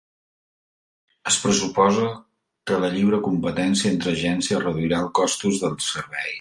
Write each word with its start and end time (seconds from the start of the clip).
Es 1.31 1.37
pressuposa 1.43 2.07
que 2.71 2.81
la 2.85 2.91
lliure 2.95 3.21
competència 3.29 3.93
entre 3.97 4.17
agències 4.17 4.67
reduirà 4.67 5.05
els 5.07 5.17
costos 5.23 5.65
del 5.67 5.81
servei. 5.93 6.29